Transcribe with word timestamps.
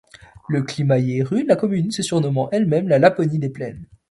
Le 0.49 0.63
climat 0.63 0.97
y 0.97 1.19
est 1.19 1.21
rude, 1.21 1.45
la 1.45 1.55
commune 1.55 1.91
se 1.91 2.01
surnommant 2.01 2.49
elle-même 2.51 2.87
la 2.87 2.97
Laponie 2.97 3.37
des 3.37 3.49
plaines. 3.49 3.85